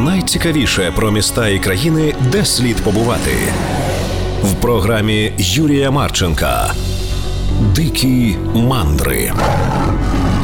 [0.00, 3.30] найцікавіше про міста і країни, де слід побувати
[4.42, 6.72] в програмі Юрія Марченка.
[7.74, 9.32] Дикі мандри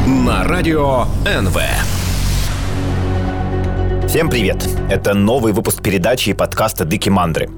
[0.07, 1.59] на радио НВ.
[4.07, 4.67] Всем привет!
[4.91, 7.49] Это новый выпуск передачи и подкаста «Дыки Мандры».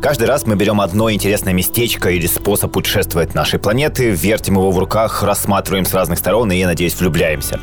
[0.00, 4.78] Каждый раз мы берем одно интересное местечко или способ путешествовать нашей планеты, вертим его в
[4.78, 7.58] руках, рассматриваем с разных сторон и, я надеюсь, влюбляемся.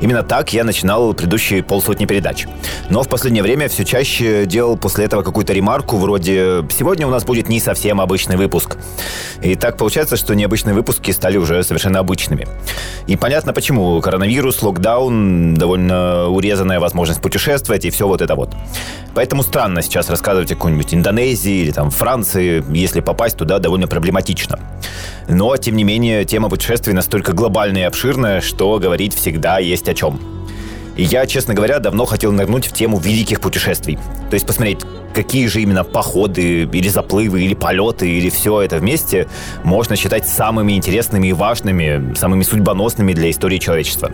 [0.00, 2.46] Именно так я начинал предыдущие полсотни передач.
[2.88, 7.24] Но в последнее время все чаще делал после этого какую-то ремарку вроде «сегодня у нас
[7.24, 8.78] будет не совсем обычный выпуск».
[9.42, 12.46] И так получается, что необычные выпуски стали уже совершенно обычными.
[13.06, 14.00] И понятно почему.
[14.00, 18.54] Коронавирус, локдаун, довольно урезанная возможность путешествовать и все вот это вот.
[19.14, 24.58] Поэтому странно сейчас рассказывать о какой-нибудь Индонезии или там Франции, если попасть туда довольно проблематично.
[25.28, 29.94] Но, тем не менее, тема путешествий настолько глобальная и обширная, что говорить всегда есть о
[29.94, 30.20] чем.
[30.96, 33.98] И я, честно говоря, давно хотел нырнуть в тему великих путешествий.
[34.28, 34.80] То есть посмотреть,
[35.14, 39.26] какие же именно походы, или заплывы, или полеты, или все это вместе
[39.64, 44.10] можно считать самыми интересными и важными, самыми судьбоносными для истории человечества.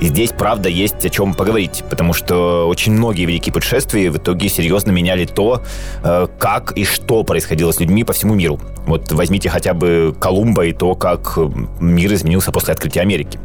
[0.00, 4.48] И здесь, правда, есть о чем поговорить, потому что очень многие великие путешествия в итоге
[4.48, 5.62] серьезно меняли то,
[6.02, 8.60] э, как и что происходило с людьми по всему миру.
[8.86, 11.38] Вот возьмите хотя бы Колумба и то, как
[11.80, 13.38] мир изменился после открытия Америки.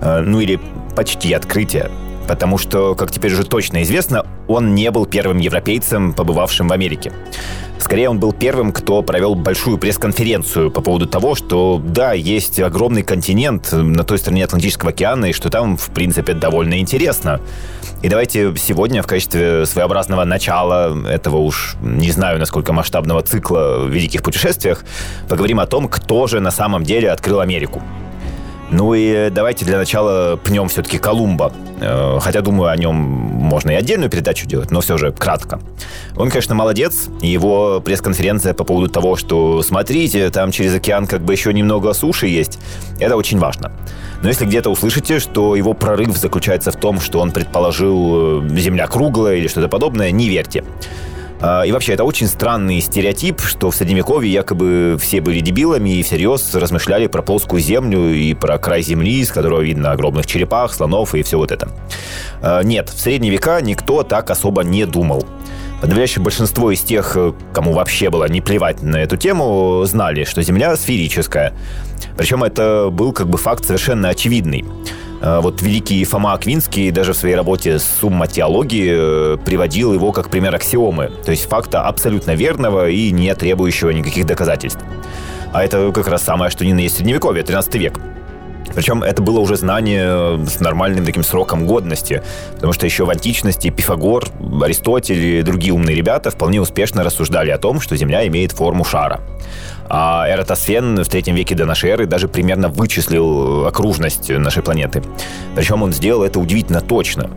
[0.00, 0.60] Э, ну или
[0.94, 1.90] почти открытия
[2.26, 7.12] потому что, как теперь уже точно известно, он не был первым европейцем, побывавшим в Америке.
[7.78, 13.02] Скорее, он был первым, кто провел большую пресс-конференцию по поводу того, что да, есть огромный
[13.02, 17.40] континент на той стороне Атлантического океана, и что там, в принципе, довольно интересно.
[18.02, 23.88] И давайте сегодня в качестве своеобразного начала этого уж не знаю, насколько масштабного цикла в
[23.88, 24.84] великих путешествиях
[25.28, 27.82] поговорим о том, кто же на самом деле открыл Америку.
[28.70, 31.52] Ну и давайте для начала пнем все-таки Колумба.
[31.80, 35.60] Э, хотя, думаю, о нем можно и отдельную передачу делать, но все же кратко.
[36.16, 37.06] Он, конечно, молодец.
[37.20, 42.26] Его пресс-конференция по поводу того, что смотрите, там через океан как бы еще немного суши
[42.26, 42.58] есть,
[42.98, 43.70] это очень важно.
[44.22, 48.88] Но если где-то услышите, что его прорыв заключается в том, что он предположил э, Земля
[48.88, 50.64] круглая или что-то подобное, не верьте.
[51.40, 56.02] А, и вообще, это очень странный стереотип, что в Средневековье якобы все были дебилами и
[56.02, 61.14] всерьез размышляли про плоскую землю и про край земли, с которого видно огромных черепах, слонов
[61.14, 61.68] и все вот это.
[62.40, 65.26] А, нет, в средние века никто так особо не думал.
[65.80, 67.16] Подавляющее большинство из тех,
[67.52, 71.52] кому вообще было не плевать на эту тему, знали, что Земля сферическая.
[72.16, 74.64] Причем это был как бы факт совершенно очевидный.
[75.20, 80.28] А, вот великий Фома Аквинский даже в своей работе «Сумма теологии» э, приводил его как
[80.30, 84.80] пример аксиомы, то есть факта абсолютно верного и не требующего никаких доказательств.
[85.52, 88.00] А это как раз самое, что ни на есть средневековье, 13 век.
[88.74, 92.22] Причем это было уже знание с нормальным таким сроком годности,
[92.54, 94.28] потому что еще в античности Пифагор,
[94.62, 99.20] Аристотель и другие умные ребята вполне успешно рассуждали о том, что Земля имеет форму шара.
[99.88, 105.02] А Эратосфен в третьем веке до нашей эры даже примерно вычислил окружность нашей планеты.
[105.54, 107.30] Причем он сделал это удивительно точно.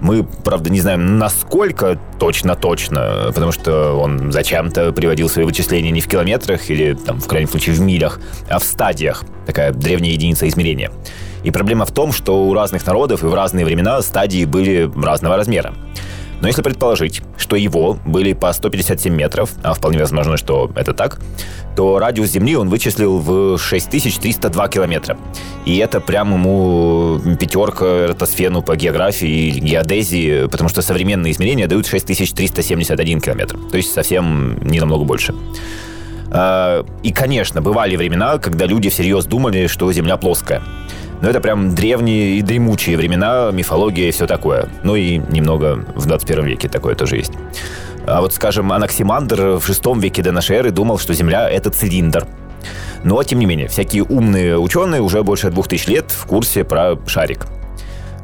[0.00, 6.08] Мы, правда, не знаем, насколько точно-точно, потому что он зачем-то приводил свои вычисления не в
[6.08, 9.24] километрах или, там, в крайнем случае, в милях, а в стадиях.
[9.46, 10.90] Такая древняя единица измерения.
[11.42, 15.36] И проблема в том, что у разных народов и в разные времена стадии были разного
[15.36, 15.74] размера.
[16.44, 21.18] Но если предположить, что его были по 157 метров, а вполне возможно, что это так,
[21.74, 25.16] то радиус Земли он вычислил в 6302 километра.
[25.64, 31.86] И это прям ему пятерка ротосфену по географии и геодезии, потому что современные измерения дают
[31.86, 33.56] 6371 километр.
[33.70, 35.34] То есть совсем не намного больше.
[36.30, 40.62] А, и, конечно, бывали времена, когда люди всерьез думали, что Земля плоская.
[41.22, 44.68] Но это прям древние и дремучие времена, мифология и все такое.
[44.82, 47.32] Ну и немного в 21 веке такое тоже есть.
[48.06, 52.26] А вот, скажем, Анаксимандр в шестом веке до нашей эры думал, что Земля— это цилиндр.
[53.02, 56.98] Но, тем не менее, всякие умные ученые уже больше двух тысяч лет в курсе про
[57.06, 57.46] шарик.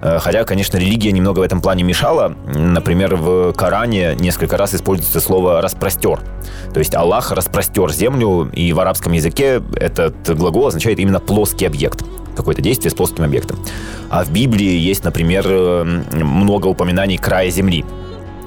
[0.02, 2.34] Э, хотя, конечно, религия немного в этом плане мешала.
[2.54, 6.20] Например, в Коране несколько раз используется слово «распростер».
[6.72, 12.04] То есть Аллах распростер землю, и в арабском языке этот глагол означает именно плоский объект
[12.36, 13.58] какое-то действие с плоским объектом.
[14.08, 17.84] А в Библии есть, например, э, много упоминаний края земли.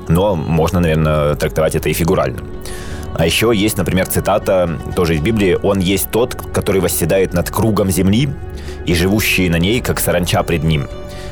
[0.07, 2.39] Но можно, наверное, трактовать это и фигурально.
[3.15, 5.57] А еще есть, например, цитата тоже из Библии.
[5.62, 8.30] «Он есть тот, который восседает над кругом земли,
[8.85, 10.88] и живущие на ней, как саранча пред ним».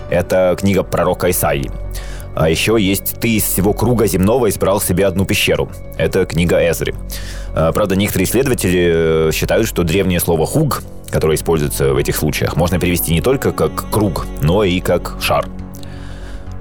[0.09, 1.71] Это книга пророка Исаии.
[2.35, 5.69] А еще есть «Ты из всего круга земного избрал себе одну пещеру».
[5.97, 6.93] Это книга Эзры.
[7.53, 12.55] А, правда, некоторые исследователи э, считают, что древнее слово «хуг», которое используется в этих случаях,
[12.55, 15.45] можно перевести не только как «круг», но и как «шар».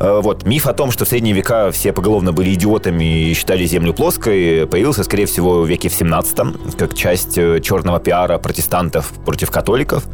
[0.00, 3.64] Э, вот, миф о том, что в средние века все поголовно были идиотами и считали
[3.66, 9.12] Землю плоской, появился, скорее всего, в веке в 17 как часть э, черного пиара протестантов
[9.26, 10.04] против католиков.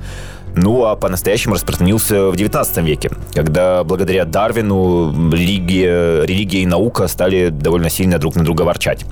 [0.57, 7.51] Ну, а по-настоящему распространился в 19 веке, когда благодаря Дарвину религия, религия и наука стали
[7.51, 9.05] довольно сильно друг на друга ворчать.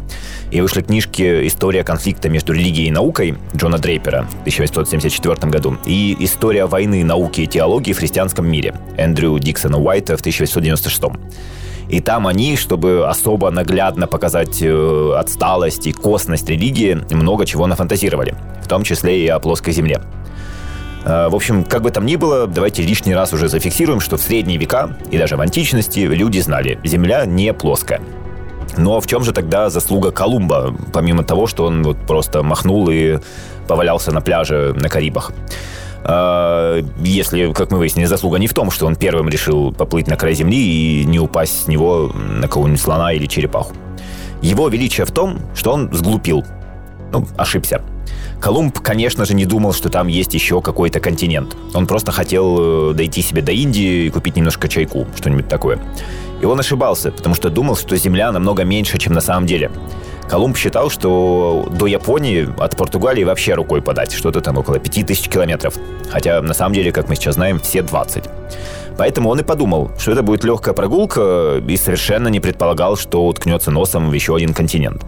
[0.50, 6.16] И вышли книжки «История конфликта между религией и наукой» Джона Дрейпера в 1874 году и
[6.20, 11.02] «История войны, науки и теологии в христианском мире» Эндрю Диксона Уайта в 1896
[11.90, 18.34] и там они, чтобы особо наглядно показать э, отсталость и косность религии, много чего нафантазировали,
[18.62, 20.00] в том числе и о плоской земле.
[21.04, 24.22] Э, в общем, как бы там ни было, давайте лишний раз уже зафиксируем, что в
[24.22, 28.00] средние века и даже в античности люди знали, Земля не плоская.
[28.76, 33.18] Но в чем же тогда заслуга Колумба, помимо того, что он вот просто махнул и
[33.68, 35.32] повалялся на пляже на Карибах?
[36.04, 40.16] Э, если, как мы выяснили, заслуга не в том, что он первым решил поплыть на
[40.16, 43.74] край земли и не упасть с него на кого-нибудь слона или черепаху.
[44.42, 46.44] Его величие в том, что он сглупил.
[47.12, 47.82] Ну, ошибся.
[48.40, 51.56] Колумб, конечно же, не думал, что там есть еще какой-то континент.
[51.72, 55.78] Он просто хотел э, дойти себе до Индии и купить немножко чайку, что-нибудь такое.
[56.42, 59.70] И он ошибался, потому что думал, что Земля намного меньше, чем на самом деле.
[60.28, 65.74] Колумб считал, что до Японии от Португалии вообще рукой подать, что-то там около 5000 километров.
[66.10, 68.24] Хотя на самом деле, как мы сейчас знаем, все 20.
[68.96, 73.70] Поэтому он и подумал, что это будет легкая прогулка, и совершенно не предполагал, что уткнется
[73.70, 75.04] носом в еще один континент.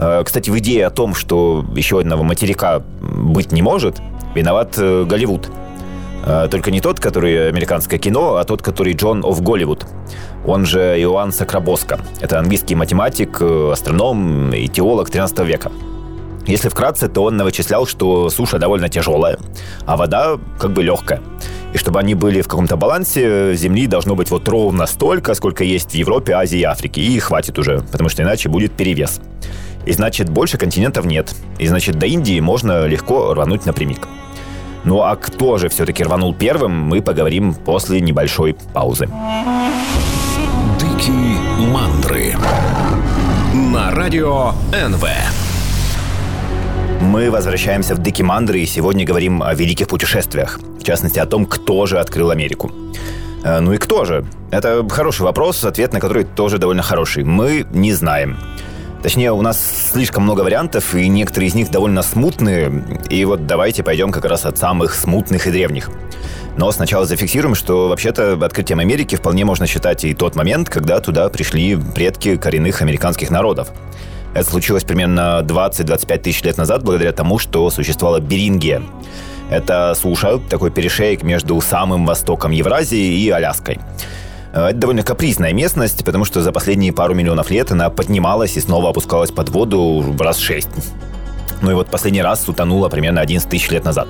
[0.00, 4.00] Э, кстати, в идее о том, что еще одного материка быть не может,
[4.34, 5.50] виноват э, Голливуд.
[6.24, 9.86] Э, только не тот, который американское кино, а тот, который Джон оф Голливуд.
[10.46, 12.00] Он же Иоанн Сакрабоско.
[12.20, 15.70] Это английский математик, астроном и теолог 13 века.
[16.46, 19.38] Если вкратце, то он вычислял, что суша довольно тяжелая,
[19.84, 21.20] а вода как бы легкая.
[21.74, 25.92] И чтобы они были в каком-то балансе, Земли должно быть вот ровно столько, сколько есть
[25.92, 27.02] в Европе, Азии и Африке.
[27.02, 29.20] И хватит уже, потому что иначе будет перевес.
[29.86, 31.34] И значит, больше континентов нет.
[31.58, 34.08] И значит, до Индии можно легко рвануть напрямик.
[34.84, 39.08] Ну а кто же все-таки рванул первым, мы поговорим после небольшой паузы.
[40.78, 41.36] Дикие
[41.68, 42.34] мандры
[43.54, 45.04] на радио НВ.
[47.00, 50.60] Мы возвращаемся в Дикие Мандры и сегодня говорим о великих путешествиях.
[50.78, 52.70] В частности, о том, кто же открыл Америку.
[53.42, 54.24] Э, ну и кто же?
[54.50, 57.24] Это хороший вопрос, ответ на который тоже довольно хороший.
[57.24, 58.36] Мы не знаем.
[59.02, 62.84] Точнее, у нас слишком много вариантов, и некоторые из них довольно смутные.
[63.08, 65.90] И вот давайте пойдем как раз от самых смутных и древних.
[66.58, 71.30] Но сначала зафиксируем, что вообще-то открытием Америки вполне можно считать и тот момент, когда туда
[71.30, 73.68] пришли предки коренных американских народов.
[74.34, 78.82] Это случилось примерно 20-25 тысяч лет назад благодаря тому, что существовала Берингия.
[79.50, 83.80] Это суша, такой перешейк между самым востоком Евразии и Аляской.
[84.52, 88.60] Э, это довольно капризная местность, потому что за последние пару миллионов лет она поднималась и
[88.60, 90.68] снова опускалась под воду раз шесть.
[91.62, 94.08] Ну и вот последний раз утонула примерно 11 тысяч лет назад.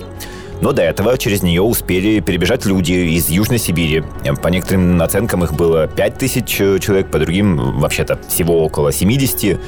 [0.61, 4.05] Но до этого через нее успели перебежать люди из Южной Сибири.
[4.43, 9.59] По некоторым оценкам их было 5 тысяч э, человек, по другим вообще-то всего около 70.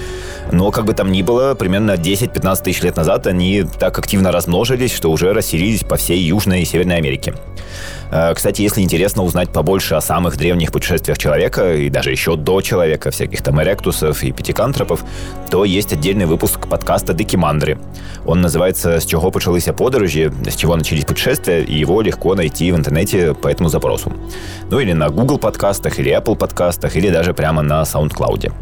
[0.52, 4.92] Но как бы там ни было, примерно 10-15 тысяч лет назад они так активно размножились,
[4.92, 7.34] что уже расселились по всей Южной и Северной Америке.
[8.12, 12.60] Э, кстати, если интересно узнать побольше о самых древних путешествиях человека и даже еще до
[12.60, 15.02] человека, всяких там эректусов и пятикантропов,
[15.50, 17.78] то есть отдельный выпуск подкаста «Дикимандры».
[18.26, 22.76] Он называется «С чего почалися подорожи», с чего начались путешествия, и его легко найти в
[22.76, 24.12] интернете по этому запросу.
[24.70, 28.52] Ну или на Google подкастах, или Apple подкастах, или даже прямо на SoundCloud.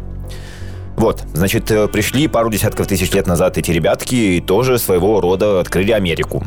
[0.95, 5.59] Вот, значит, э, пришли пару десятков тысяч лет назад эти ребятки и тоже своего рода
[5.59, 6.43] открыли Америку.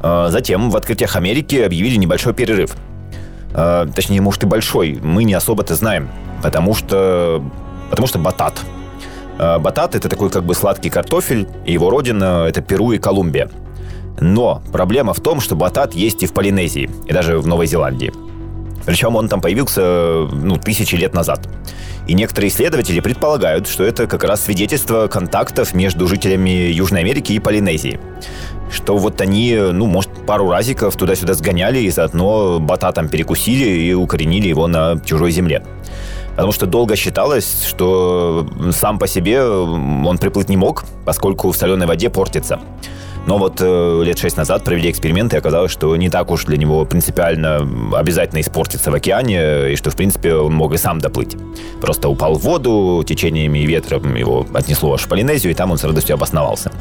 [0.00, 2.74] А, затем в открытиях Америки объявили небольшой перерыв.
[3.52, 4.98] А, точнее, может и большой.
[5.02, 6.08] Мы не особо-то знаем.
[6.42, 7.42] Потому что...
[7.90, 8.60] Потому что батат.
[9.38, 13.50] А, батат– это такой как бы сладкий картофель, и его родина– это Перу и Колумбия.
[14.20, 18.12] Но проблема в том, что батат есть и в Полинезии, и даже в Новой Зеландии.
[18.84, 21.48] Причем он там появился ну, тысячи лет назад.
[22.06, 27.38] И некоторые исследователи предполагают, что это как раз свидетельство контактов между жителями Южной Америки и
[27.38, 28.00] Полинезии
[28.70, 33.94] что вот они, ну, может, пару разиков туда-сюда сгоняли и заодно бота там перекусили и
[33.94, 35.64] укоренили его на чужой земле.
[36.30, 41.86] Потому что долго считалось, что сам по себе он приплыть не мог, поскольку в соленой
[41.86, 42.60] воде портится.
[43.26, 46.56] Но вот э, лет шесть назад провели эксперименты, и оказалось, что не так уж для
[46.56, 51.36] него принципиально обязательно испортиться в океане, и что, в принципе, он мог и сам доплыть.
[51.80, 55.78] Просто упал в воду, течениями и ветром его отнесло аж в Полинезию, и там он
[55.78, 56.72] с радостью обосновался.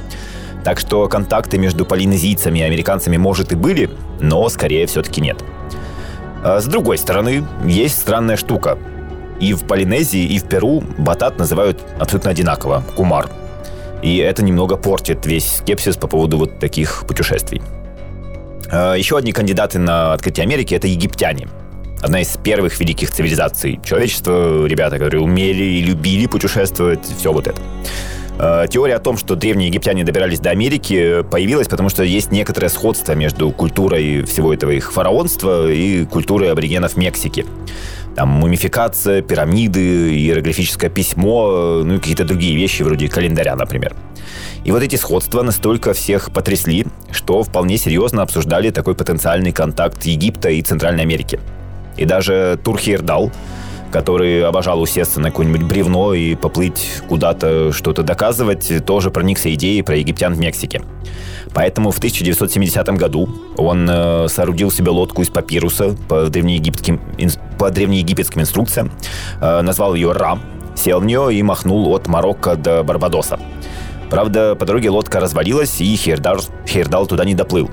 [0.70, 5.44] Так что контакты между полинезийцами и американцами, может, и были, но скорее все-таки нет.
[6.44, 8.78] А с другой стороны, есть странная штука.
[9.40, 13.32] И в Полинезии, и в Перу батат называют абсолютно одинаково– кумар.
[14.04, 17.64] И это немного портит весь скепсис по поводу вот таких путешествий.
[18.72, 21.48] А еще одни кандидаты на открытие Америки– это египтяне.
[22.00, 27.60] Одна из первых великих цивилизаций человечества, ребята, которые умели и любили путешествовать, все вот это.
[28.41, 32.69] Э, теория о том, что древние египтяне добирались до Америки, появилась, потому что есть некоторое
[32.69, 37.46] сходство между культурой всего этого их фараонства и культурой аборигенов Мексики.
[38.15, 43.93] Там мумификация, пирамиды, иероглифическое письмо, ну и какие-то другие вещи, вроде календаря, например.
[44.63, 50.50] И вот эти сходства настолько всех потрясли, что вполне серьезно обсуждали такой потенциальный контакт Египта
[50.50, 51.41] и Центральной Америки.
[51.98, 53.31] И даже Турхирдал,
[53.91, 59.96] который обожал усесться на какое-нибудь бревно и поплыть куда-то что-то доказывать, тоже проникся идеей про
[59.98, 60.81] египтян в Мексике.
[61.53, 67.01] Поэтому в 1970 году он э, соорудил себе лодку из папируса по древнеегипетским,
[67.58, 68.91] по древнеегипетским инструкциям,
[69.41, 70.39] э, назвал ее Ра,
[70.75, 73.39] сел в нее и махнул от Марокко до Барбадоса.
[74.10, 77.69] Правда, по дороге лодка развалилась, и Хейрдал, Хейрдал туда не доплыл.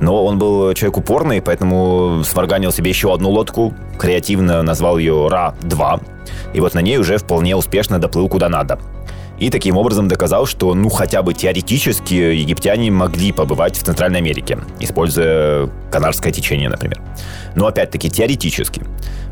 [0.00, 6.02] Но он был человек упорный, поэтому сварганил себе еще одну лодку, креативно назвал ее Ра-2,
[6.54, 8.78] и вот на ней уже вполне успешно доплыл куда надо.
[9.38, 14.58] И таким образом доказал, что, ну, хотя бы теоретически египтяне могли побывать в Центральной Америке,
[14.78, 17.00] используя канарское течение, например.
[17.56, 18.82] Но опять-таки теоретически.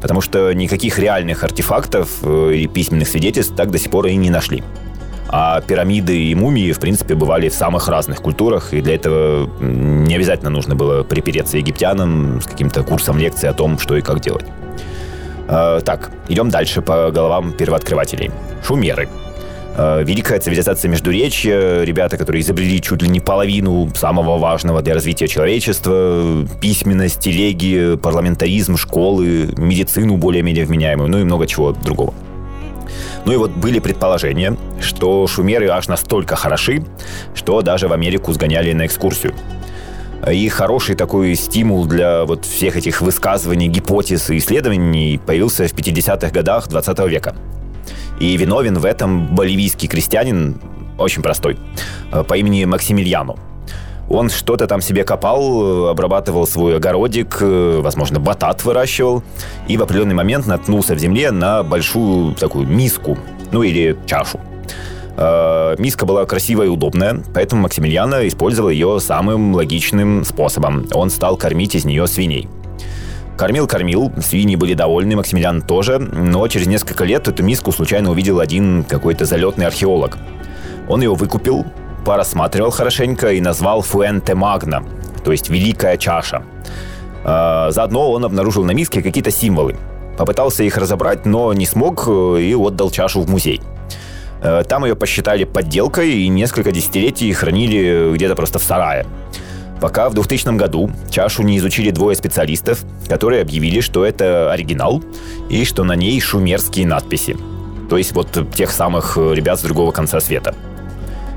[0.01, 4.31] Потому что никаких реальных артефактов э, и письменных свидетельств так до сих пор и не
[4.31, 4.65] нашли.
[5.35, 10.15] А пирамиды и мумии, в принципе, бывали в самых разных культурах, и для этого не
[10.15, 14.45] обязательно нужно было припереться египтянам с каким-то курсом лекций о том, что и как делать.
[15.49, 18.31] А, так, идем дальше по головам первооткрывателей.
[18.63, 19.09] Шумеры.
[19.75, 25.29] А, великая цивилизация Междуречья, ребята, которые изобрели чуть ли не половину самого важного для развития
[25.29, 32.13] человечества, письменность, телеги, парламентаризм, школы, медицину более-менее вменяемую, ну и много чего другого.
[33.25, 36.85] Ну и вот были предположения, что шумеры аж настолько хороши,
[37.35, 39.35] что даже в Америку сгоняли на экскурсию.
[40.31, 46.31] И хороший такой стимул для вот всех этих высказываний, гипотез и исследований появился в 50-х
[46.31, 47.35] годах 20 века.
[48.21, 50.61] И виновен в этом боливийский крестьянин,
[50.99, 51.59] очень простой,
[52.29, 53.39] по имени Максимiliano–
[54.13, 59.23] он что-то там себе копал, обрабатывал свой огородик, возможно, батат выращивал,
[59.67, 63.19] и в определенный момент наткнулся в земле на большую такую миску,
[63.51, 64.39] ну или чашу.
[65.17, 70.87] Э, миска была красивая и удобная, поэтому Максимилиана использовал ее самым логичным способом.
[70.95, 72.49] Он стал кормить из нее свиней.
[73.37, 78.85] Кормил-кормил, свиньи были довольны, Максимилиан тоже, но через несколько лет эту миску случайно увидел один
[78.85, 80.19] какой-то залетный археолог.
[80.89, 81.65] Он ее выкупил,
[82.05, 84.83] порассматривал хорошенько и назвал Фуэнте Магна,
[85.25, 86.43] то есть «Великая чаша».
[87.25, 89.77] А, заодно он обнаружил на миске какие-то символы.
[90.19, 93.61] Попытался их разобрать, но не смог э, и отдал чашу в музей.
[94.43, 99.07] Э, там ее посчитали подделкой и несколько десятилетий хранили где-то просто в сарае.
[99.81, 105.03] Пока в 2000 году чашу не изучили двое специалистов, которые объявили, что это оригинал
[105.49, 107.37] и что на ней шумерские надписи.
[107.89, 110.55] То есть вот тех самых э, ребят с другого конца света–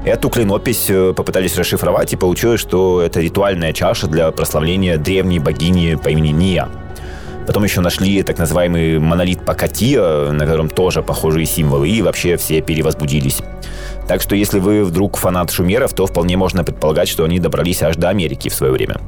[0.05, 5.95] Эту клинопись э, попытались расшифровать, и получилось, что это ритуальная чаша для прославления древней богини
[5.95, 6.69] по имени Ния.
[7.47, 12.61] Потом еще нашли так называемый монолит Пакатия, на котором тоже похожие символы, и вообще все
[12.61, 13.39] перевозбудились.
[14.07, 17.95] Так что если вы вдруг фанат шумеров, то вполне можно предполагать, что они добрались аж
[17.95, 19.01] до Америки в свое время.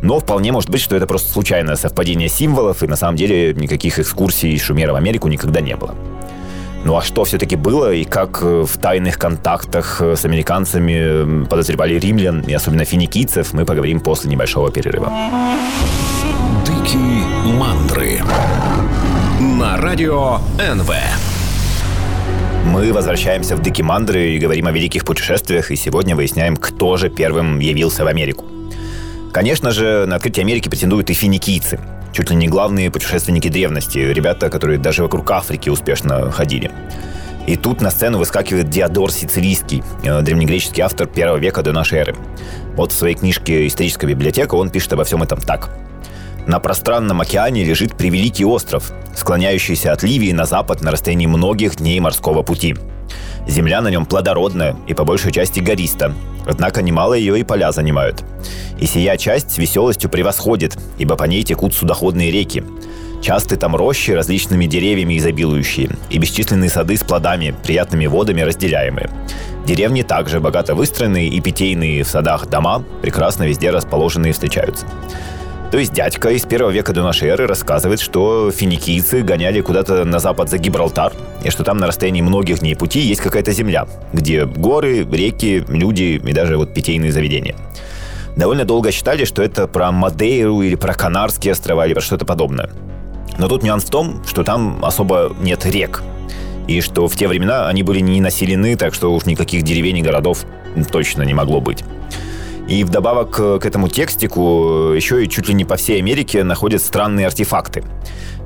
[0.00, 3.98] Но вполне может быть, что это просто случайное совпадение символов, и на самом деле никаких
[3.98, 5.96] экскурсий шумера в Америку никогда не было.
[6.86, 11.98] Ну а что все-таки было и как э, в тайных контактах э, с американцами подозревали
[11.98, 15.12] римлян и особенно финикийцев, мы поговорим после небольшого перерыва.
[16.64, 17.24] Дикие
[17.58, 18.20] мандры
[19.40, 20.92] на радио НВ.
[22.66, 27.10] Мы возвращаемся в Дикие Мандры и говорим о великих путешествиях, и сегодня выясняем, кто же
[27.10, 28.44] первым явился в Америку.
[29.32, 31.80] Конечно же, на открытие Америки претендуют и финикийцы–
[32.16, 36.70] чуть ли не главные путешественники древности, ребята, которые даже вокруг Африки успешно ходили.
[37.46, 42.16] И тут на сцену выскакивает Диодор Сицилийский, э, древнегреческий автор первого века до нашей эры.
[42.74, 45.68] Вот в своей книжке «Историческая библиотека» он пишет обо всем этом так.
[46.46, 51.98] На пространном океане лежит превеликий остров, склоняющийся от Ливии на запад на расстоянии многих дней
[51.98, 52.76] морского пути.
[53.48, 56.14] Земля на нем плодородная и по большей части гориста,
[56.46, 58.24] однако немало ее и поля занимают.
[58.78, 62.62] И сия часть с веселостью превосходит, ибо по ней текут судоходные реки.
[63.22, 69.10] Часты там рощи, различными деревьями изобилующие, и бесчисленные сады с плодами, приятными водами разделяемые.
[69.66, 74.86] Деревни также богато выстроенные и питейные в садах дома, прекрасно везде расположенные встречаются.
[75.70, 80.20] То есть дядька из первого века до нашей эры рассказывает, что финикийцы гоняли куда-то на
[80.20, 81.12] запад за Гибралтар,
[81.44, 86.20] и что там на расстоянии многих дней пути есть какая-то земля, где горы, реки, люди
[86.24, 87.56] и даже вот питейные заведения.
[88.36, 92.70] Довольно долго считали, что это про Мадейру или про Канарские острова или про что-то подобное.
[93.38, 96.02] Но тут нюанс в том, что там особо нет рек.
[96.68, 100.02] И что в те времена они были не населены, так что уж никаких деревень и
[100.02, 100.44] городов
[100.90, 101.82] точно не могло быть.
[102.68, 107.26] И вдобавок к этому текстику еще и чуть ли не по всей Америке находят странные
[107.26, 107.84] артефакты.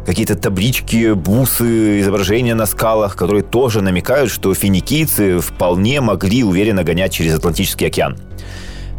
[0.05, 7.13] Какие-то таблички, бусы, изображения на скалах, которые тоже намекают, что финикийцы вполне могли уверенно гонять
[7.13, 8.17] через Атлантический океан.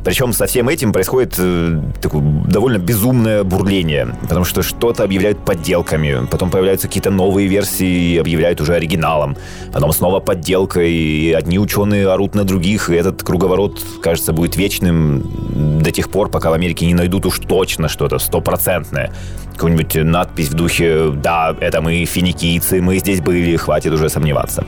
[0.03, 6.25] Причем со всем этим происходит э, такое довольно безумное бурление, потому что что-то объявляют подделками,
[6.29, 9.38] потом появляются какие-то новые версии и объявляют уже оригиналом,
[9.72, 15.79] потом снова подделка, и одни ученые орут на других, и этот круговорот, кажется, будет вечным
[15.84, 19.13] до тех пор, пока в Америке не найдут уж точно что-то стопроцентное.
[19.53, 24.65] Какую-нибудь надпись в духе «Да, это мы финикийцы, мы здесь были, хватит уже сомневаться».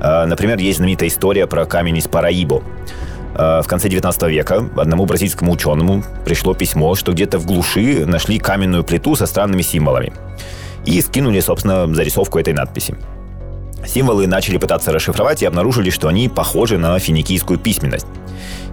[0.00, 2.62] Э, например, есть знаменитая история про камень из Параибо.
[3.34, 8.38] Э, в конце 19 века одному бразильскому ученому пришло письмо, что где-то в глуши нашли
[8.38, 10.12] каменную плиту со странными символами.
[10.86, 12.96] И скинули, собственно, зарисовку этой надписи.
[13.86, 18.06] Символы начали пытаться расшифровать и обнаружили, что они похожи на финикийскую письменность.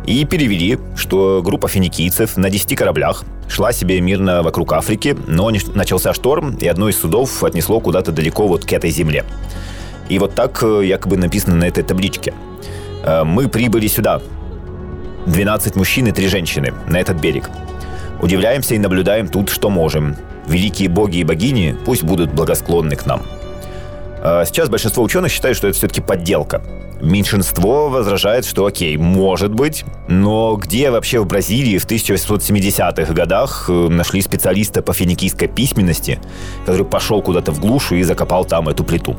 [0.05, 6.13] И перевели, что группа финикийцев на 10 кораблях шла себе мирно вокруг Африки, но начался
[6.13, 9.25] шторм, и одно из судов отнесло куда-то далеко вот к этой земле.
[10.09, 12.33] И вот так э, якобы написано на этой табличке.
[13.03, 14.21] «Э, «Мы прибыли сюда,
[15.25, 17.49] 12 мужчин и 3 женщины на этот берег.
[18.21, 20.15] Удивляемся и наблюдаем тут, что можем.
[20.47, 23.21] Великие боги и богини пусть будут благосклонны к нам.
[24.23, 26.61] А сейчас большинство ученых считают, что это все-таки подделка.
[27.01, 33.73] Меньшинство возражает, что окей, может быть, но где вообще в Бразилии в 1870-х годах э,
[33.89, 36.19] нашли специалиста по финикийской письменности,
[36.63, 39.17] который пошел куда-то в глушу и закопал там эту плиту?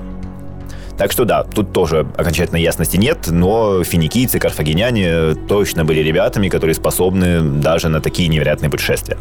[0.99, 6.75] Так что да, тут тоже окончательной ясности нет, но финикийцы, карфагеняне точно были ребятами, которые
[6.75, 9.17] способны даже на такие невероятные путешествия.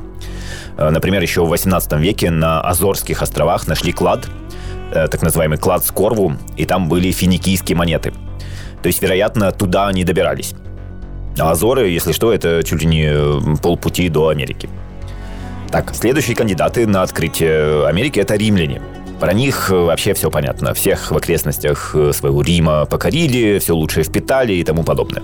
[0.77, 4.27] Э, например, еще в 18 веке на Азорских островах нашли клад,
[4.93, 8.13] э, так называемый клад Скорву, и там были финикийские монеты.
[8.83, 10.53] То есть, вероятно, туда они добирались.
[11.39, 14.69] А Азоры, если что, это чуть ли не полпути до Америки.
[15.71, 18.81] Так, следующие кандидаты на открытие Америки– это римляне–
[19.21, 20.73] про них э, вообще все понятно.
[20.73, 25.21] Всех в окрестностях э, своего Рима покорили, все лучшее впитали и тому подобное.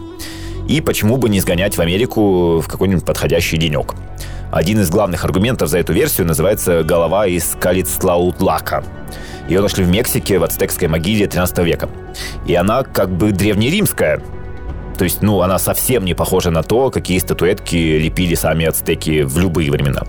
[0.69, 3.95] И почему бы не сгонять в Америку в какой-нибудь подходящий денек?
[4.51, 8.83] Один из главных аргументов за эту версию называется «голова из Калицтлаутлака».
[9.49, 11.89] Ее нашли в Мексике в ацтекской могиле 13 века.
[12.45, 14.21] И она как бы древнеримская,
[14.95, 19.39] то есть, ну, она совсем не похожа на то, какие статуэтки лепили сами ацтеки в
[19.39, 20.03] любые времена.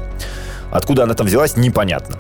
[0.71, 2.17] Откуда она там взялась, непонятно.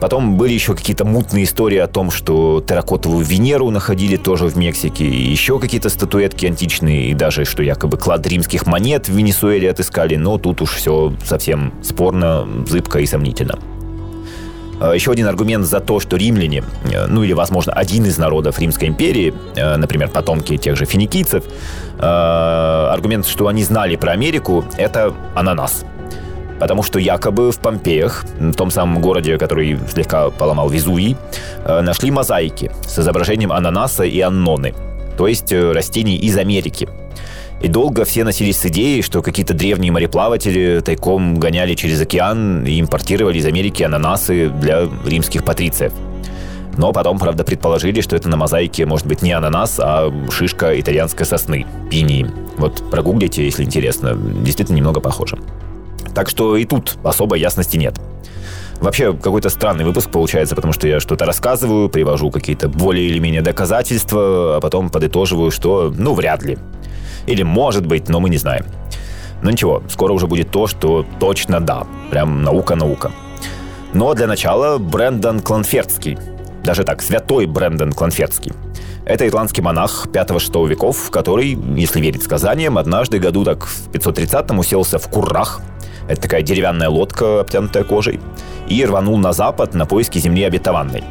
[0.00, 5.04] Потом были еще какие-то мутные истории о том, что терракотовую Венеру находили тоже в Мексике,
[5.04, 10.16] и еще какие-то статуэтки античные, и даже, что якобы клад римских монет в Венесуэле отыскали,
[10.16, 13.58] но тут уж все совсем спорно, зыбко и сомнительно.
[14.80, 18.60] А, еще один аргумент за то, что римляне, э, ну или, возможно, один из народов
[18.60, 21.44] Римской империи, э, например, потомки тех же финикийцев,
[21.98, 25.84] э, аргумент, что они знали про Америку, это ананас–
[26.58, 31.16] потому что якобы в Помпеях, в том самом городе, который слегка поломал Везувий,
[31.64, 34.74] э, нашли мозаики с изображением ананаса и анноны,
[35.16, 36.88] то есть э, растений из Америки.
[37.60, 42.80] И долго все носились с идеей, что какие-то древние мореплаватели тайком гоняли через океан и
[42.80, 45.92] импортировали из Америки ананасы для римских патрициев.
[46.76, 51.26] Но потом, правда, предположили, что это на мозаике может быть не ананас, а шишка итальянской
[51.26, 52.30] сосны, пинии.
[52.56, 54.14] Вот прогуглите, если интересно.
[54.14, 55.38] Действительно немного похоже.
[56.18, 57.94] Так что и тут особой ясности нет.
[58.80, 63.40] Вообще какой-то странный выпуск получается, потому что я что-то рассказываю, привожу какие-то более или менее
[63.40, 66.58] доказательства, а потом подытоживаю, что ну вряд ли.
[67.28, 68.64] Или может быть, но мы не знаем.
[69.42, 71.86] Но ничего, скоро уже будет то, что точно да.
[72.10, 73.12] Прям наука-наука.
[73.92, 76.18] Но для начала Брэндон Кланфердский.
[76.64, 78.52] Даже так, святой Брэндон Кланфердский.
[79.04, 84.98] Это ирландский монах 5-6 веков, который, если верить сказаниям, однажды году так в 530-м уселся
[84.98, 85.60] в Куррах,
[86.08, 88.20] это такая деревянная лодка, обтянутая кожей.
[88.66, 91.04] И рванул на запад на поиски земли обетованной.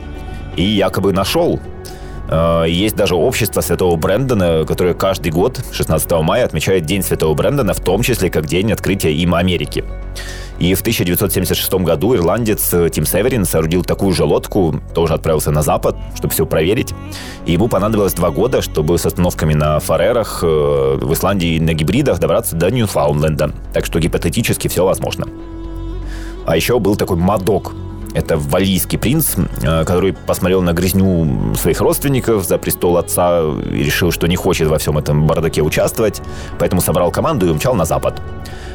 [0.56, 1.60] И якобы нашел.
[2.30, 7.74] Э, есть даже общество Святого Брэндона, которое каждый год, 16 мая, отмечает День Святого Брэндона,
[7.74, 9.84] в том числе как день открытия им Америки.
[10.60, 15.62] И в 1976 году ирландец э, Тим Северин соорудил такую же лодку, тоже отправился на
[15.62, 16.94] запад, чтобы все проверить.
[17.46, 22.20] И ему понадобилось два года, чтобы с остановками на Фарерах э, в Исландии на гибридах
[22.20, 23.52] добраться до Ньюфаундленда.
[23.74, 25.28] Так что гипотетически все возможно.
[26.48, 27.74] А еще был такой Мадок.
[28.14, 34.12] Это валийский принц, э, который посмотрел на грязню своих родственников за престол отца и решил,
[34.12, 36.22] что не хочет во всем этом бардаке участвовать,
[36.58, 38.20] поэтому собрал команду и умчал на запад.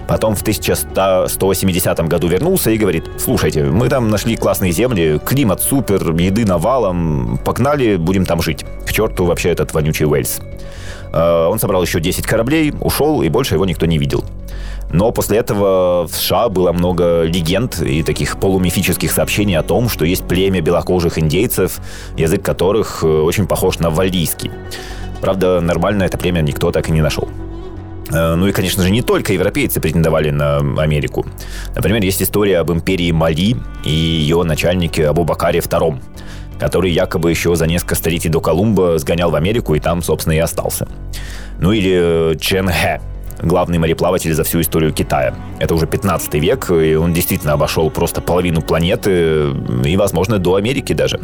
[0.09, 6.13] Потом в 1170 году вернулся и говорит, слушайте, мы там нашли классные земли, климат супер,
[6.15, 8.65] еды навалом, погнали, будем там жить.
[8.87, 10.41] К черту вообще этот вонючий Уэльс.
[11.13, 14.25] Э, он собрал еще 10 кораблей, ушел, и больше его никто не видел.
[14.93, 20.05] Но после этого в США было много легенд и таких полумифических сообщений о том, что
[20.05, 21.81] есть племя белокожих индейцев,
[22.17, 24.51] язык которых э, очень похож на валлийский.
[25.21, 27.29] Правда, нормально это племя никто так и не нашел.
[28.13, 31.27] Э, ну и, конечно же, не только европейцы претендовали на Америку.
[31.75, 36.01] Например, есть история об империи Мали и ее начальнике Абу-Бакаре II,
[36.59, 40.39] который якобы еще за несколько столетий до Колумба сгонял в Америку и там, собственно, и
[40.39, 40.87] остался.
[41.59, 43.01] Ну или Чен Хэ,
[43.43, 45.35] главный мореплаватель за всю историю Китая.
[45.59, 49.51] Это уже 15 век, и он действительно обошел просто половину планеты
[49.85, 51.21] и, возможно, до Америки даже.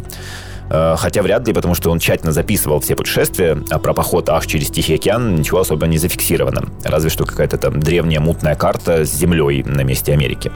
[0.69, 4.45] Э, хотя вряд ли, потому что он тщательно записывал все путешествия, а про поход аж
[4.45, 6.63] через Тихий океан ничего особо не зафиксировано.
[6.83, 10.51] Разве что какая-то там древняя мутная карта с землей на месте Америки.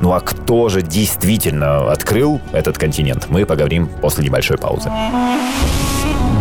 [0.00, 4.90] Ну а кто же действительно открыл этот континент, мы поговорим после небольшой паузы.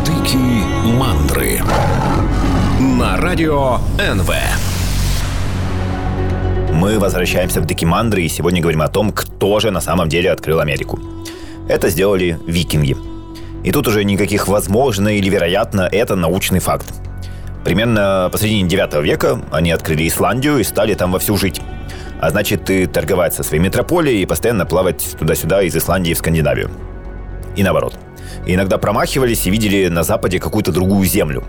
[0.05, 1.61] Дикие мандры
[2.79, 4.29] на радио НВ.
[6.73, 10.59] Мы возвращаемся в Дикимандры и сегодня говорим о том, кто же на самом деле открыл
[10.59, 10.99] Америку.
[11.67, 12.95] Это сделали викинги.
[13.63, 16.93] И тут уже никаких возможно или вероятно, это научный факт.
[17.63, 21.61] Примерно посредине 9 века они открыли Исландию и стали там вовсю жить.
[22.21, 26.69] А значит, и торговать со своей метрополией и постоянно плавать туда-сюда из Исландии в Скандинавию.
[27.55, 27.95] И наоборот.
[28.45, 31.43] И иногда промахивались и видели на западе какую-то другую землю.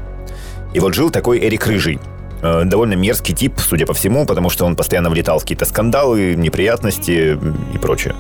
[0.73, 2.01] И вот жил такой Эрик Рыжий.
[2.43, 6.35] Э, довольно мерзкий тип, судя по всему, потому что он постоянно влетал в какие-то скандалы,
[6.35, 7.39] неприятности
[7.75, 8.15] и прочее.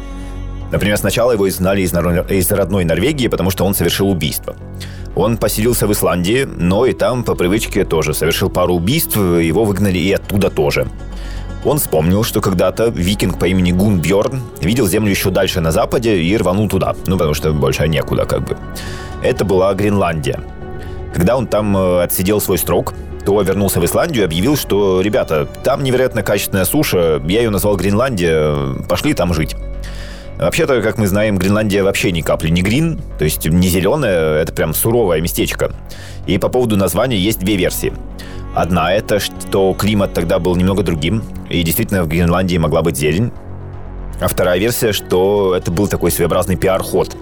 [0.72, 4.57] Например, сначала его изгнали из, родной Норвегии, потому что он совершил убийство.
[5.14, 9.98] Он поселился в Исландии, но и там по привычке тоже совершил пару убийств, его выгнали
[9.98, 10.87] и оттуда тоже.
[11.64, 16.22] Он вспомнил, что когда-то викинг по имени Гун Бьорн видел землю еще дальше на западе
[16.22, 18.57] и рванул туда, ну потому что больше некуда как бы.
[19.22, 20.40] Это была Гренландия.
[21.12, 22.92] Когда он там э, отсидел свой срок,
[23.24, 27.76] то вернулся в Исландию и объявил, что, ребята, там невероятно качественная суша, я ее назвал
[27.76, 28.55] Гренландия,
[28.88, 29.57] пошли там жить.
[30.38, 34.53] Вообще-то, как мы знаем, Гренландия вообще ни капли не грин, то есть не зеленая, это
[34.53, 35.72] прям суровое местечко.
[36.27, 37.92] И по поводу названия есть две версии.
[38.55, 43.33] Одна– это что климат тогда был немного другим, и действительно в Гренландии могла быть зелень.
[44.20, 47.16] А вторая версия, что это был такой своеобразный пиар-ход.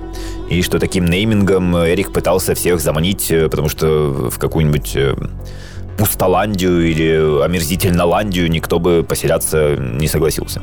[0.49, 5.17] И что таким неймингом Эрик пытался всех заманить, э, потому что в какую-нибудь э,
[5.99, 10.63] пустоландию или омерзительноландию никто бы поселяться не согласился.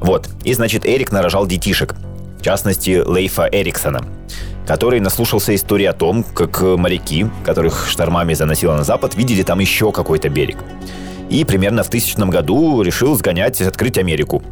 [0.00, 0.28] Вот.
[0.44, 1.94] И, значит, Эрик нарожал детишек.
[2.38, 4.04] В частности, Лейфа Эриксона,
[4.66, 9.92] который наслушался истории о том, как моряки, которых штормами заносило на запад, видели там еще
[9.92, 10.58] какой-то берег.
[11.30, 14.42] И примерно в тысячном году решил сгонять, открыть Америку.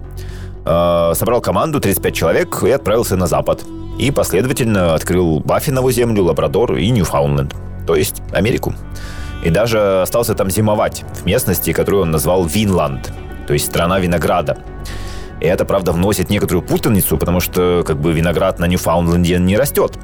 [0.65, 3.65] Э, собрал команду, 35 человек, и отправился на запад.
[3.99, 7.55] И последовательно открыл Баффинову землю, Лабрадор и Ньюфаундленд,
[7.87, 8.75] то есть Америку.
[9.43, 13.13] И даже остался там зимовать, в местности, которую он назвал Винланд,
[13.47, 14.59] то есть страна винограда.
[15.41, 19.99] И это, правда, вносит некоторую путаницу, потому что как бы виноград на Ньюфаундленде не растет.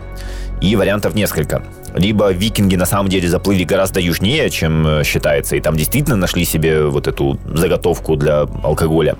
[0.60, 1.64] И вариантов несколько.
[1.94, 6.44] Либо викинги на самом деле заплыли гораздо южнее, чем э, считается, и там действительно нашли
[6.44, 9.16] себе вот эту заготовку для алкоголя.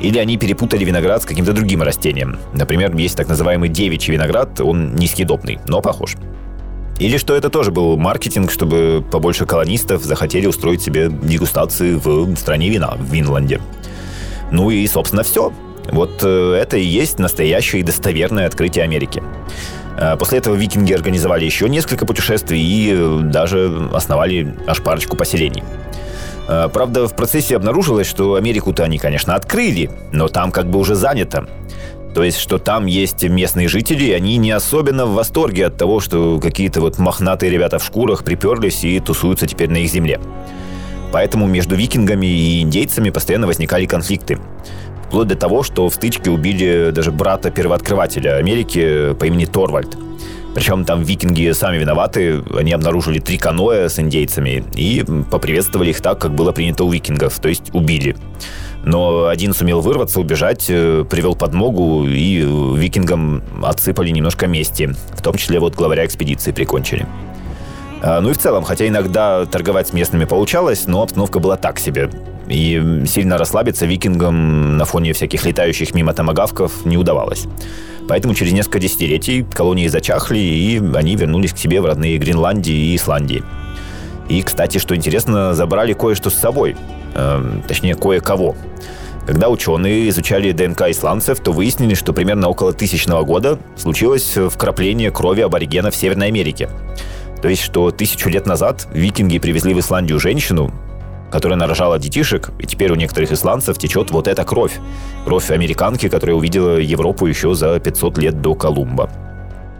[0.00, 2.38] Или они перепутали виноград с каким-то другим растением.
[2.54, 6.16] Например, есть так называемый девичий виноград, он несъедобный, но похож.
[6.98, 12.70] Или что это тоже был маркетинг, чтобы побольше колонистов захотели устроить себе дегустации в стране
[12.70, 13.60] вина, в Винланде.
[14.50, 15.52] Ну и, собственно, все.
[15.90, 19.22] Вот э, это и есть настоящее и достоверное открытие Америки.
[19.96, 25.62] Э, после этого викинги организовали еще несколько путешествий и э, даже основали аж парочку поселений.
[26.46, 31.48] Правда, в процессе обнаружилось, что Америку-то они, конечно, открыли, но там как бы уже занято.
[32.14, 36.38] То есть, что там есть местные жители, они не особенно в восторге от того, что
[36.38, 40.20] какие-то вот мохнатые ребята в шкурах приперлись и тусуются теперь на их земле.
[41.12, 44.38] Поэтому между викингами и индейцами постоянно возникали конфликты.
[45.06, 49.96] Вплоть до того, что в стычке убили даже брата первооткрывателя Америки по имени Торвальд.
[50.54, 52.42] Причем там викинги сами виноваты.
[52.56, 57.38] Они обнаружили три каноэ с индейцами и поприветствовали их так, как было принято у викингов,
[57.38, 58.16] то есть убили.
[58.82, 62.38] Но один сумел вырваться, убежать, э, привел подмогу, и
[62.76, 64.94] викингам отсыпали немножко мести.
[65.12, 67.06] В том числе вот главаря экспедиции прикончили.
[68.08, 71.80] А, ну и в целом, хотя иногда торговать с местными получалось, но обстановка была так
[71.80, 72.08] себе.
[72.46, 77.46] и сильно расслабиться викингам на фоне всяких летающих мимо томагавков не удавалось.
[78.08, 82.94] Поэтому через несколько десятилетий колонии зачахли, и они вернулись к себе в родные Гренландии и
[82.94, 83.42] Исландии.
[84.28, 86.76] И, кстати, что интересно, забрали кое-что с собой.
[87.16, 88.54] Э, точнее, кое-кого.
[89.26, 95.40] Когда ученые изучали ДНК исландцев, то выяснили, что примерно около тысячного года случилось вкрапление крови
[95.40, 96.68] аборигенов в Северной Америке.
[97.42, 100.72] То есть, что тысячу лет назад викинги привезли в Исландию женщину,
[101.30, 104.78] которая нарожала детишек, и теперь у некоторых исландцев течет вот эта кровь.
[105.24, 109.10] Кровь американки, которая увидела Европу еще за 500 лет до Колумба.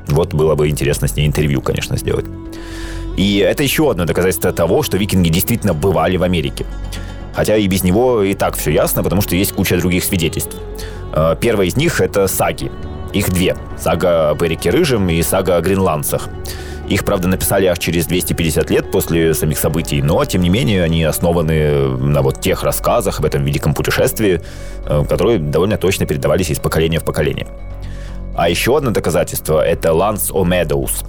[0.08, 2.26] Вот было бы интересно с ней интервью, конечно, сделать.
[3.16, 6.66] И это еще одно доказательство того, что викинги действительно бывали в Америке.
[7.34, 10.56] Хотя и без него и так все ясно, потому что есть куча других свидетельств.
[11.14, 12.70] Э, первая из них— это саги.
[13.12, 13.56] Их две.
[13.78, 16.28] Сага об Эрике Рыжем и сага о гренландцах.
[16.88, 21.02] Их, правда, написали аж через 250 лет после самих событий, но, тем не менее, они
[21.02, 24.40] основаны на вот тех рассказах об этом великом путешествии,
[24.84, 27.48] э, которые довольно точно передавались из поколения в поколение.
[28.36, 31.04] А еще одно доказательство– это Ланс О'Медоус.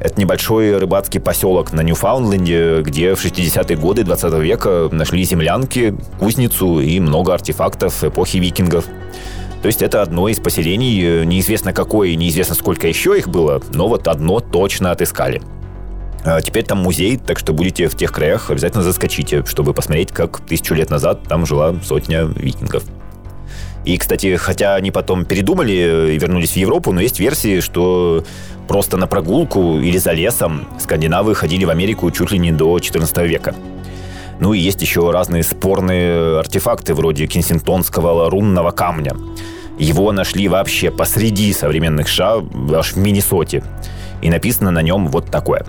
[0.00, 6.80] Это небольшой рыбацкий поселок на Ньюфаундленде, где в 60-е годы 20 века нашли землянки, кузницу
[6.80, 8.86] и много артефактов эпохи викингов–
[9.62, 13.88] то есть это одно из поселений, э, неизвестно какое неизвестно сколько еще их было, но
[13.88, 15.42] вот одно точно отыскали.
[16.24, 20.40] А теперь там музей, так что будете в тех краях, обязательно заскочите, чтобы посмотреть, как
[20.40, 22.84] тысячу лет назад там жила сотня викингов.
[23.84, 28.24] И, кстати, хотя они потом передумали и вернулись в Европу, но есть версии, что
[28.66, 33.16] просто на прогулку или за лесом скандинавы ходили в Америку чуть ли не до 14
[33.26, 33.54] века.
[34.40, 39.12] Ну и есть еще разные спорные артефакты, вроде кенсингтонского рунного камня.
[39.78, 42.42] Его нашли вообще посреди современных США,
[42.74, 43.62] аж в Миннесоте.
[44.22, 45.64] И написано на нем вот такое.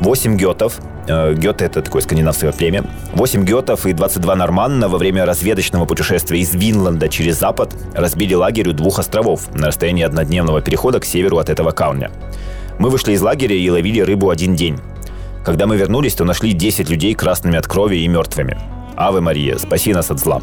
[0.00, 2.84] Восемь гетов, э, Геты— это такое скандинавское племя.
[3.14, 8.70] Восемь гетов и 22 норманна во время разведочного путешествия из Винланда через запад разбили лагерь
[8.70, 12.10] у двух островов на расстоянии однодневного перехода к северу от этого камня.
[12.78, 14.80] Мы вышли из лагеря и ловили рыбу один день.
[15.44, 18.58] Когда мы вернулись, то нашли 10 людей красными от крови и мертвыми.
[18.96, 20.40] Аве Мария, спаси нас от зла.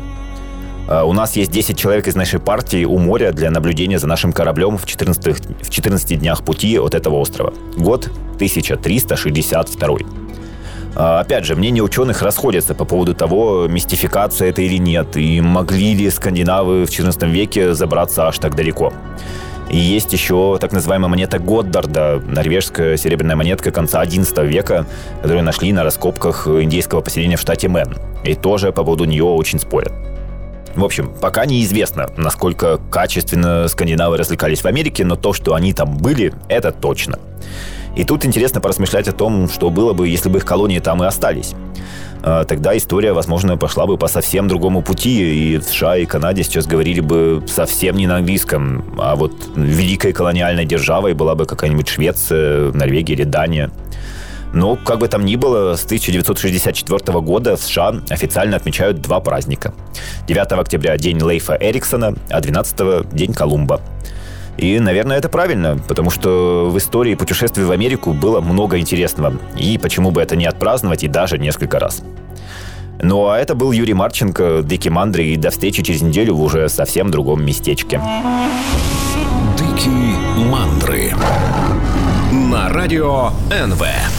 [0.90, 4.34] А, у нас есть 10 человек из нашей партии у моря для наблюдения за нашим
[4.34, 7.54] кораблем в 14, в 14 днях пути от этого острова.
[7.78, 9.98] Год 1362.
[10.96, 15.94] А, опять же, мнения ученых расходятся по поводу того, мистификация это или нет, и могли
[15.94, 18.92] ли скандинавы в 14 веке забраться аж так далеко.
[19.70, 24.88] И есть еще так называемая монета Годдарда, норвежская серебряная монетка конца XI века,
[25.22, 27.96] которую нашли на раскопках индейского поселения в штате Мэн.
[28.24, 29.94] И тоже по поводу нее очень спорят.
[30.76, 35.98] В общем, пока неизвестно, насколько качественно скандинавы развлекались в Америке, но то, что они там
[35.98, 37.20] были, это точно.
[37.96, 41.08] И тут интересно поразмышлять о том, что было бы, если бы их колонии там и
[41.08, 41.54] остались.
[42.22, 46.68] А, тогда история, возможно, пошла бы по совсем другому пути, и США и Канаде сейчас
[46.68, 52.72] говорили бы совсем не на английском, а вот великой колониальной державой была бы какая-нибудь Швеция,
[52.72, 53.72] Норвегия или Дания.
[54.52, 59.74] Но, как бы там ни было, с 1964 года в США официально отмечают два праздника.
[60.28, 63.80] 9 октября– День Лейфа Эриксона, а 12– День Колумба.
[64.60, 69.34] И, наверное, это правильно, потому что в истории путешествий в Америку было много интересного.
[69.58, 72.04] И почему бы это не отпраздновать и даже несколько раз.
[73.02, 76.68] Ну а это был Юрий Марченко, Дики Мандри, и до встречи через неделю в уже
[76.68, 78.02] совсем другом местечке.
[79.58, 80.16] Дикие
[80.50, 81.14] мандры
[82.34, 84.19] на радио НВ.